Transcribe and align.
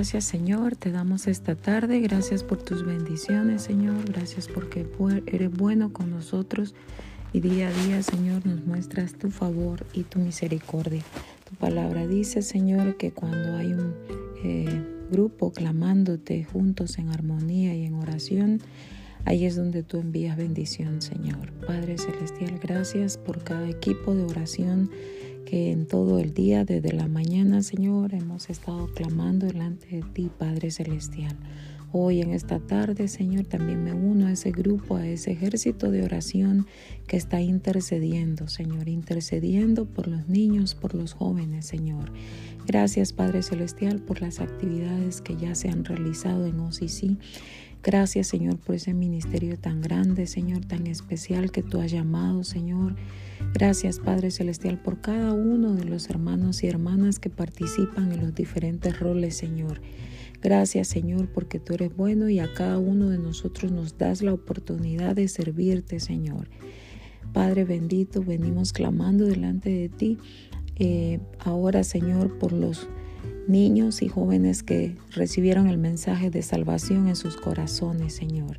Gracias 0.00 0.24
Señor, 0.24 0.76
te 0.76 0.90
damos 0.90 1.26
esta 1.26 1.56
tarde, 1.56 2.00
gracias 2.00 2.42
por 2.42 2.62
tus 2.62 2.86
bendiciones 2.86 3.60
Señor, 3.60 4.10
gracias 4.10 4.48
porque 4.48 4.86
eres 5.26 5.52
bueno 5.52 5.92
con 5.92 6.10
nosotros 6.10 6.74
y 7.34 7.40
día 7.40 7.68
a 7.68 7.84
día 7.84 8.02
Señor 8.02 8.46
nos 8.46 8.64
muestras 8.64 9.12
tu 9.12 9.30
favor 9.30 9.84
y 9.92 10.04
tu 10.04 10.18
misericordia. 10.18 11.02
Tu 11.46 11.54
palabra 11.56 12.06
dice 12.06 12.40
Señor 12.40 12.96
que 12.96 13.12
cuando 13.12 13.58
hay 13.58 13.74
un 13.74 13.94
eh, 14.42 14.82
grupo 15.10 15.52
clamándote 15.52 16.44
juntos 16.44 16.96
en 16.96 17.10
armonía 17.10 17.74
y 17.74 17.84
en 17.84 17.92
oración, 17.92 18.62
ahí 19.26 19.44
es 19.44 19.54
donde 19.54 19.82
tú 19.82 19.98
envías 19.98 20.38
bendición 20.38 21.02
Señor. 21.02 21.52
Padre 21.66 21.98
Celestial, 21.98 22.58
gracias 22.58 23.18
por 23.18 23.44
cada 23.44 23.68
equipo 23.68 24.14
de 24.14 24.24
oración 24.24 24.90
que 25.50 25.72
en 25.72 25.86
todo 25.86 26.20
el 26.20 26.32
día, 26.32 26.64
desde 26.64 26.92
la 26.92 27.08
mañana, 27.08 27.64
Señor, 27.64 28.14
hemos 28.14 28.50
estado 28.50 28.86
clamando 28.94 29.46
delante 29.46 29.96
de 29.96 30.02
ti, 30.02 30.30
Padre 30.38 30.70
Celestial. 30.70 31.34
Hoy 31.92 32.20
en 32.20 32.30
esta 32.30 32.60
tarde, 32.60 33.08
Señor, 33.08 33.46
también 33.46 33.82
me 33.82 33.92
uno 33.92 34.26
a 34.26 34.32
ese 34.32 34.52
grupo, 34.52 34.94
a 34.94 35.08
ese 35.08 35.32
ejército 35.32 35.90
de 35.90 36.04
oración 36.04 36.68
que 37.08 37.16
está 37.16 37.40
intercediendo, 37.40 38.46
Señor, 38.46 38.88
intercediendo 38.88 39.86
por 39.86 40.06
los 40.06 40.28
niños, 40.28 40.76
por 40.76 40.94
los 40.94 41.14
jóvenes, 41.14 41.66
Señor. 41.66 42.12
Gracias, 42.64 43.12
Padre 43.12 43.42
Celestial, 43.42 43.98
por 43.98 44.20
las 44.20 44.38
actividades 44.38 45.20
que 45.20 45.36
ya 45.36 45.56
se 45.56 45.68
han 45.68 45.84
realizado 45.84 46.46
en 46.46 46.60
OCC. 46.60 47.18
Gracias, 47.82 48.28
Señor, 48.28 48.58
por 48.58 48.76
ese 48.76 48.94
ministerio 48.94 49.58
tan 49.58 49.80
grande, 49.80 50.28
Señor, 50.28 50.64
tan 50.66 50.86
especial 50.86 51.50
que 51.50 51.64
tú 51.64 51.80
has 51.80 51.90
llamado, 51.90 52.44
Señor. 52.44 52.94
Gracias, 53.52 53.98
Padre 53.98 54.30
Celestial, 54.30 54.78
por 54.78 55.00
cada 55.00 55.32
uno 55.32 55.74
de 55.74 55.86
los 55.86 56.08
hermanos 56.08 56.62
y 56.62 56.68
hermanas 56.68 57.18
que 57.18 57.30
participan 57.30 58.12
en 58.12 58.20
los 58.20 58.32
diferentes 58.32 59.00
roles, 59.00 59.36
Señor. 59.36 59.80
Gracias, 60.42 60.88
Señor, 60.88 61.28
porque 61.28 61.58
tú 61.58 61.74
eres 61.74 61.94
bueno 61.94 62.28
y 62.28 62.38
a 62.38 62.52
cada 62.54 62.78
uno 62.78 63.10
de 63.10 63.18
nosotros 63.18 63.72
nos 63.72 63.98
das 63.98 64.22
la 64.22 64.32
oportunidad 64.32 65.14
de 65.14 65.28
servirte, 65.28 66.00
Señor. 66.00 66.48
Padre 67.32 67.64
bendito, 67.64 68.22
venimos 68.22 68.72
clamando 68.72 69.26
delante 69.26 69.70
de 69.70 69.88
ti. 69.88 70.18
Eh, 70.76 71.20
ahora, 71.38 71.84
Señor, 71.84 72.38
por 72.38 72.52
los 72.52 72.88
niños 73.46 74.00
y 74.00 74.08
jóvenes 74.08 74.62
que 74.62 74.96
recibieron 75.10 75.66
el 75.66 75.76
mensaje 75.76 76.30
de 76.30 76.42
salvación 76.42 77.08
en 77.08 77.16
sus 77.16 77.36
corazones, 77.36 78.14
Señor. 78.14 78.58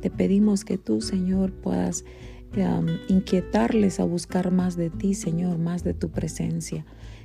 Te 0.00 0.10
pedimos 0.10 0.64
que 0.64 0.78
tú, 0.78 1.00
Señor, 1.00 1.52
puedas 1.52 2.04
inquietarles 3.08 4.00
a 4.00 4.04
buscar 4.04 4.50
más 4.50 4.76
de 4.76 4.90
ti, 4.90 5.14
Señor, 5.14 5.58
más 5.58 5.84
de 5.84 5.94
tu 5.94 6.10
presencia. 6.10 6.84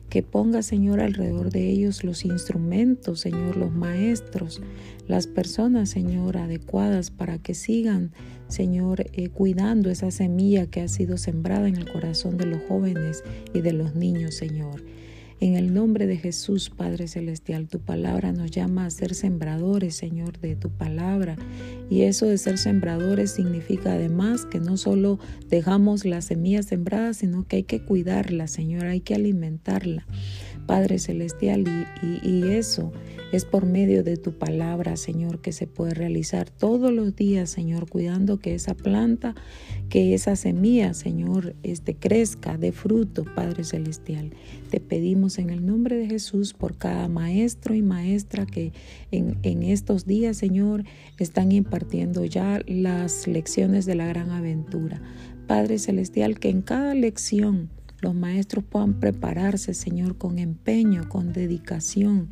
Que 0.10 0.24
ponga, 0.24 0.62
Señor, 0.62 1.00
alrededor 1.02 1.52
de 1.52 1.70
ellos 1.70 2.04
los 2.04 2.24
instrumentos, 2.24 3.20
Señor, 3.20 3.58
los 3.58 3.74
maestros, 3.74 4.62
las 5.08 5.28
personas, 5.28 5.90
Señor, 5.90 6.38
adecuadas 6.38 7.12
para 7.12 7.40
que 7.40 7.54
sigan, 7.54 8.12
Señor, 8.48 9.06
eh, 9.12 9.30
cuidando 9.30 9.90
esa 9.90 10.12
semilla 10.12 10.68
que 10.68 10.82
ha 10.82 10.88
sido 10.88 11.18
sembrada 11.18 11.68
en 11.68 11.76
el 11.76 11.92
corazón 11.92 12.38
de 12.38 12.46
los 12.46 12.62
jóvenes 12.68 13.24
y 13.54 13.62
de 13.62 13.74
los 13.74 13.96
niños, 13.96 14.36
Señor. 14.36 14.84
En 15.40 15.56
el 15.56 15.72
nombre 15.72 16.08
de 16.08 16.18
Jesús, 16.18 16.72
Padre 16.72 17.08
Celestial, 17.08 17.68
tu 17.68 17.80
palabra 17.80 18.32
nos 18.32 18.50
llama 18.50 18.88
a 18.88 18.90
ser 18.90 19.14
sembradores, 19.14 19.96
Señor, 19.96 20.40
de 20.40 20.56
tu 20.56 20.72
palabra. 20.72 21.36
Y 21.92 22.02
eso 22.02 22.26
de 22.26 22.40
ser 22.40 22.58
sembradores 22.58 23.32
significa 23.32 23.94
además 23.94 24.46
que 24.46 24.60
no 24.60 24.78
solo 24.78 25.20
dejamos 25.48 26.06
la 26.06 26.22
semilla 26.22 26.64
sembrada, 26.64 27.14
sino 27.14 27.48
que 27.48 27.58
hay 27.58 27.64
que 27.64 27.84
cuidarla, 27.84 28.48
Señor, 28.48 28.88
hay 28.88 29.02
que 29.02 29.14
alimentarla. 29.14 30.08
Padre 30.68 31.00
Celestial, 31.00 31.64
y, 32.04 32.44
eso 32.44 32.92
es 33.32 33.46
por 33.46 33.66
medio 33.66 34.04
de 34.04 34.18
tu 34.18 34.34
palabra, 34.34 34.98
Señor, 34.98 35.40
que 35.40 35.52
se 35.52 35.66
puede 35.66 35.94
realizar 35.94 36.50
todos 36.50 36.92
los 36.92 37.16
días, 37.16 37.50
Señor, 37.50 37.90
cuidando 37.90 38.40
que 38.40 38.54
esa 38.54 38.74
planta, 38.74 39.34
que 39.90 40.14
esa 40.14 40.36
semilla, 40.36 40.94
Señor, 40.94 41.56
este, 41.64 41.96
crezca 41.96 42.58
de 42.58 42.72
fruto, 42.74 43.24
Padre 43.24 43.64
Celestial. 43.64 44.32
Te 44.70 44.80
pedimos 44.80 45.40
en 45.40 45.50
el 45.50 45.66
nombre 45.66 45.96
de 45.98 46.08
Jesús 46.08 46.54
por 46.54 46.78
cada 46.78 47.08
maestro 47.08 47.74
y 47.74 47.82
maestra 47.82 48.46
que 48.46 48.74
en 49.12 49.64
estos 49.64 50.06
días, 50.06 50.38
Señor, 50.38 50.84
están 51.18 51.52
impartiendo 51.52 52.26
ya 52.26 52.62
las 52.68 53.26
lecciones 53.28 53.86
de 53.86 53.96
la 53.96 54.06
gran 54.06 54.32
aventura. 54.32 55.02
Padre 55.48 55.80
Celestial, 55.80 56.40
que 56.40 56.50
en 56.50 56.62
cada 56.62 56.94
lección, 56.94 57.70
los 58.02 58.14
maestros 58.14 58.64
puedan 58.64 59.00
prepararse, 59.00 59.74
Señor, 59.74 60.18
con 60.18 60.40
empeño, 60.40 61.10
con 61.10 61.34
dedicación. 61.34 62.30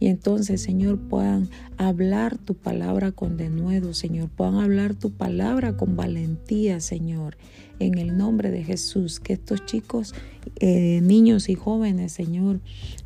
Y 0.00 0.08
entonces, 0.08 0.60
Señor, 0.60 0.98
puedan 0.98 1.48
hablar 1.76 2.36
tu 2.36 2.54
palabra 2.54 3.12
con 3.12 3.36
denuedo, 3.36 3.94
Señor. 3.94 4.30
Puedan 4.30 4.56
hablar 4.56 4.94
tu 4.94 5.12
palabra 5.12 5.76
con 5.76 5.94
valentía, 5.94 6.80
Señor. 6.80 7.36
En 7.78 7.98
el 7.98 8.16
nombre 8.16 8.50
de 8.50 8.64
Jesús, 8.64 9.20
que 9.20 9.34
estos 9.34 9.64
chicos, 9.64 10.14
eh, 10.56 11.00
niños 11.02 11.48
y 11.48 11.54
jóvenes, 11.54 12.12
Señor, 12.12 12.60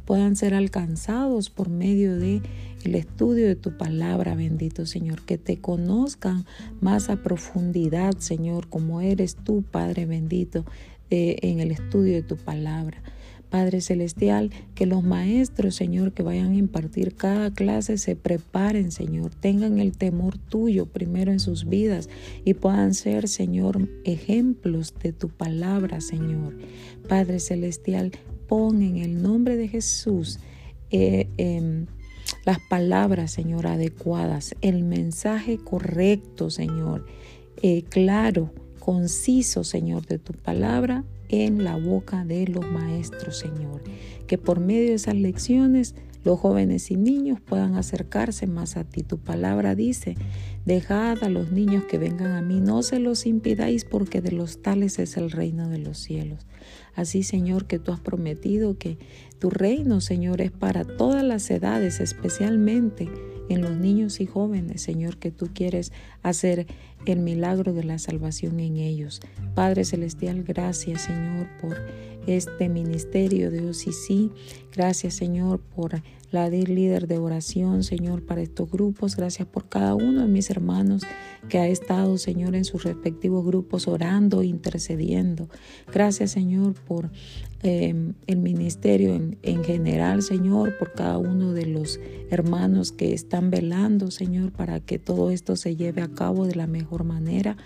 puedan 0.06 0.36
ser 0.36 0.54
alcanzados 0.54 1.50
por 1.50 1.68
medio 1.68 2.16
de 2.16 2.40
el 2.86 2.94
estudio 2.94 3.46
de 3.48 3.56
tu 3.56 3.76
palabra, 3.76 4.36
bendito 4.36 4.86
Señor, 4.86 5.22
que 5.22 5.38
te 5.38 5.58
conozcan 5.58 6.46
más 6.80 7.10
a 7.10 7.16
profundidad, 7.16 8.16
Señor, 8.18 8.68
como 8.68 9.00
eres 9.00 9.34
tú, 9.34 9.64
Padre 9.68 10.06
bendito, 10.06 10.64
en 11.10 11.60
el 11.60 11.70
estudio 11.70 12.14
de 12.14 12.22
tu 12.22 12.36
palabra. 12.36 13.02
Padre 13.50 13.80
Celestial, 13.80 14.50
que 14.74 14.86
los 14.86 15.04
maestros, 15.04 15.76
Señor, 15.76 16.12
que 16.12 16.22
vayan 16.22 16.52
a 16.52 16.56
impartir 16.56 17.14
cada 17.14 17.52
clase 17.52 17.96
se 17.96 18.16
preparen, 18.16 18.90
Señor, 18.90 19.34
tengan 19.34 19.78
el 19.78 19.96
temor 19.96 20.36
tuyo 20.36 20.86
primero 20.86 21.30
en 21.30 21.40
sus 21.40 21.68
vidas 21.68 22.08
y 22.44 22.54
puedan 22.54 22.92
ser, 22.94 23.28
Señor, 23.28 23.88
ejemplos 24.04 24.94
de 25.02 25.12
tu 25.12 25.28
palabra, 25.28 26.00
Señor. 26.00 26.56
Padre 27.08 27.38
Celestial, 27.38 28.12
pon 28.48 28.82
en 28.82 28.96
el 28.98 29.22
nombre 29.22 29.56
de 29.56 29.68
Jesús 29.68 30.40
eh, 30.90 31.28
em, 31.36 31.86
las 32.44 32.58
palabras, 32.68 33.30
Señor, 33.30 33.68
adecuadas, 33.68 34.54
el 34.60 34.82
mensaje 34.82 35.58
correcto, 35.58 36.50
Señor, 36.50 37.06
eh, 37.62 37.84
claro 37.88 38.52
conciso, 38.86 39.64
Señor, 39.64 40.06
de 40.06 40.20
tu 40.20 40.32
palabra 40.32 41.02
en 41.28 41.64
la 41.64 41.76
boca 41.76 42.24
de 42.24 42.46
los 42.46 42.64
maestros, 42.70 43.36
Señor. 43.36 43.82
Que 44.28 44.38
por 44.38 44.60
medio 44.60 44.90
de 44.90 44.94
esas 44.94 45.16
lecciones 45.16 45.96
los 46.22 46.38
jóvenes 46.38 46.92
y 46.92 46.96
niños 46.96 47.40
puedan 47.40 47.74
acercarse 47.74 48.46
más 48.46 48.76
a 48.76 48.84
ti. 48.84 49.02
Tu 49.02 49.18
palabra 49.18 49.74
dice, 49.74 50.14
dejad 50.66 51.24
a 51.24 51.28
los 51.28 51.50
niños 51.50 51.82
que 51.86 51.98
vengan 51.98 52.30
a 52.30 52.42
mí, 52.42 52.60
no 52.60 52.84
se 52.84 53.00
los 53.00 53.26
impidáis 53.26 53.84
porque 53.84 54.20
de 54.20 54.30
los 54.30 54.62
tales 54.62 55.00
es 55.00 55.16
el 55.16 55.32
reino 55.32 55.68
de 55.68 55.78
los 55.78 55.98
cielos. 55.98 56.46
Así, 56.94 57.24
Señor, 57.24 57.66
que 57.66 57.80
tú 57.80 57.90
has 57.90 57.98
prometido 57.98 58.78
que 58.78 58.98
tu 59.40 59.50
reino, 59.50 60.00
Señor, 60.00 60.40
es 60.40 60.52
para 60.52 60.84
todas 60.84 61.24
las 61.24 61.50
edades, 61.50 61.98
especialmente 61.98 63.08
en 63.48 63.62
los 63.62 63.76
niños 63.76 64.20
y 64.20 64.26
jóvenes, 64.26 64.82
Señor, 64.82 65.18
que 65.18 65.30
tú 65.30 65.50
quieres 65.54 65.92
hacer 66.22 66.66
el 67.06 67.20
milagro 67.20 67.72
de 67.72 67.84
la 67.84 67.98
salvación 67.98 68.60
en 68.60 68.76
ellos. 68.76 69.20
Padre 69.54 69.84
Celestial, 69.84 70.42
gracias, 70.42 71.02
Señor, 71.02 71.48
por 71.60 71.76
este 72.26 72.68
ministerio 72.68 73.50
de 73.50 73.68
OCC. 73.68 74.32
Gracias, 74.74 75.14
Señor, 75.14 75.60
por 75.60 76.02
la 76.30 76.48
líder 76.48 77.06
de 77.06 77.18
oración, 77.18 77.82
Señor, 77.82 78.24
para 78.24 78.42
estos 78.42 78.70
grupos. 78.70 79.16
Gracias 79.16 79.46
por 79.46 79.68
cada 79.68 79.94
uno 79.94 80.22
de 80.22 80.28
mis 80.28 80.50
hermanos 80.50 81.02
que 81.48 81.58
ha 81.58 81.68
estado, 81.68 82.18
Señor, 82.18 82.54
en 82.54 82.64
sus 82.64 82.84
respectivos 82.84 83.44
grupos 83.44 83.86
orando, 83.88 84.42
intercediendo. 84.42 85.48
Gracias, 85.92 86.32
Señor, 86.32 86.74
por 86.74 87.10
em, 87.62 88.14
el 88.26 88.38
ministerio 88.38 89.14
en, 89.14 89.38
en 89.42 89.62
general, 89.64 90.22
Señor, 90.22 90.76
por 90.78 90.92
cada 90.92 91.18
uno 91.18 91.52
de 91.52 91.66
los 91.66 92.00
hermanos 92.30 92.92
que 92.92 93.14
están 93.14 93.50
velando, 93.50 94.10
Señor, 94.10 94.52
para 94.52 94.80
que 94.80 94.98
todo 94.98 95.30
esto 95.30 95.56
se 95.56 95.76
lleve 95.76 96.02
a 96.02 96.08
cabo 96.08 96.46
de 96.46 96.54
la 96.56 96.66
mejor 96.66 97.04
manera. 97.04 97.56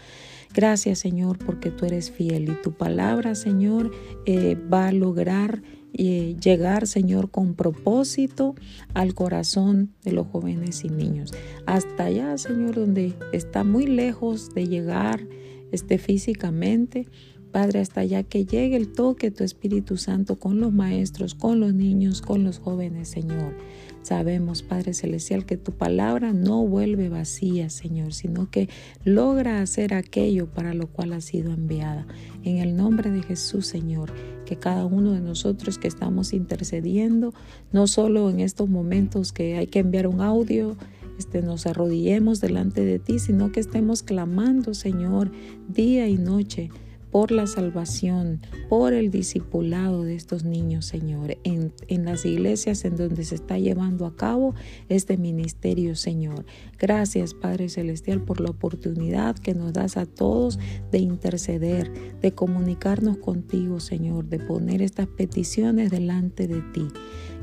Gracias, 0.52 0.99
Señor, 0.99 1.38
porque 1.38 1.70
tú 1.70 1.87
eres 1.87 2.11
fiel 2.11 2.49
y 2.49 2.62
tu 2.62 2.73
palabra, 2.73 3.37
Señor, 3.37 3.93
eh, 4.26 4.56
va 4.56 4.88
a 4.88 4.93
lograr 4.93 5.62
y 5.92 6.37
llegar, 6.37 6.87
Señor, 6.87 7.31
con 7.31 7.54
propósito 7.54 8.54
al 8.94 9.14
corazón 9.14 9.92
de 10.04 10.12
los 10.12 10.26
jóvenes 10.26 10.84
y 10.84 10.88
niños. 10.88 11.32
Hasta 11.66 12.04
allá, 12.04 12.37
Señor, 12.38 12.76
donde 12.76 13.14
está 13.32 13.64
muy 13.64 13.87
lejos 13.87 14.54
de 14.54 14.66
llegar 14.66 15.26
este, 15.72 15.98
físicamente, 15.98 17.06
Padre, 17.50 17.81
hasta 17.81 18.02
allá 18.02 18.23
que 18.23 18.44
llegue 18.44 18.76
el 18.76 18.93
toque 18.93 19.31
de 19.31 19.37
tu 19.37 19.44
Espíritu 19.44 19.97
Santo 19.97 20.38
con 20.38 20.61
los 20.61 20.73
maestros, 20.73 21.35
con 21.35 21.58
los 21.61 21.75
niños, 21.75 22.23
con 22.23 22.44
los 22.44 22.58
jóvenes, 22.58 23.08
Señor. 23.08 23.55
Sabemos, 24.02 24.62
Padre 24.62 24.94
Celestial, 24.94 25.44
que 25.44 25.56
tu 25.56 25.73
palabra 25.73 26.32
no 26.32 26.67
vuelve 26.67 27.08
vacía, 27.08 27.69
Señor, 27.69 28.14
sino 28.14 28.50
que 28.50 28.69
logra 29.05 29.61
hacer 29.61 29.93
aquello 29.93 30.47
para 30.47 30.75
lo 30.75 30.87
cual 30.87 31.12
ha 31.12 31.20
sido 31.20 31.52
enviada. 31.52 32.06
En 32.44 32.58
el 32.58 32.76
nombre 32.76 33.11
de 33.11 33.23
Jesús, 33.23 33.67
Señor, 33.67 34.12
que 34.46 34.56
cada 34.56 34.87
uno 34.87 35.12
de 35.12 35.20
nosotros 35.20 35.76
que 35.76 35.88
estamos 35.88 36.32
intercediendo, 36.32 37.35
no 37.73 37.87
solo 37.87 38.31
en 38.31 38.41
estos 38.41 38.69
momentos 38.69 39.32
que 39.32 39.58
hay 39.58 39.67
que 39.67 39.81
enviar 39.81 40.06
un 40.06 40.23
audio, 40.23 40.76
este, 41.19 41.43
nos 41.43 41.67
arrodillemos 41.67 42.41
delante 42.41 42.82
de 42.82 42.99
ti, 42.99 43.19
sino 43.19 43.53
que 43.53 43.61
estemos 43.61 44.03
clamando, 44.03 44.73
Señor, 44.73 45.31
día 45.69 46.08
y 46.08 46.17
noche 46.17 46.70
por 47.10 47.32
la 47.32 47.46
salvación, 47.46 48.40
por 48.68 48.92
el 48.92 49.10
discipulado 49.10 50.04
de 50.04 50.14
estos 50.14 50.44
niños, 50.44 50.86
Señor, 50.86 51.36
en, 51.44 51.72
en, 51.88 52.04
las 52.04 52.24
iglesias 52.24 52.84
en 52.84 52.96
donde 52.96 53.24
se 53.24 53.34
está 53.34 53.58
llevando 53.58 54.06
a 54.06 54.14
cabo 54.14 54.54
este 54.88 55.16
ministerio, 55.16 55.96
Señor. 55.96 56.44
Gracias, 56.78 57.34
Padre 57.34 57.68
Celestial, 57.68 58.22
por 58.22 58.40
la 58.40 58.50
oportunidad 58.50 59.36
que 59.36 59.54
nos 59.54 59.72
das 59.72 59.96
a 59.96 60.06
todos 60.06 60.58
de 60.90 60.98
interceder, 60.98 61.90
de 62.20 62.32
comunicarnos 62.32 63.18
contigo, 63.18 63.80
Señor, 63.80 64.26
de 64.26 64.38
poner 64.38 64.82
estas 64.82 65.06
peticiones 65.06 65.90
delante 65.90 66.46
de 66.46 66.62
ti. 66.72 66.88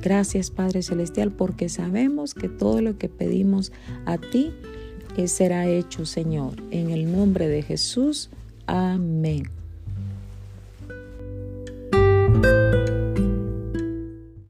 Gracias, 0.02 0.52
Padre 0.52 0.84
Celestial, 0.84 1.32
porque 1.32 1.70
sabemos 1.70 2.34
que 2.34 2.50
todo 2.50 2.82
lo 2.82 2.98
que 2.98 3.10
pedimos 3.10 3.72
a 4.06 4.18
ti 4.18 4.54
eh, 5.18 5.28
será 5.28 5.68
hecho, 5.68 6.06
Señor. 6.06 6.54
En 6.72 6.92
el 6.92 7.12
nombre 7.12 7.48
de 7.48 7.64
Jesús. 7.64 8.30
Amén. 8.68 9.57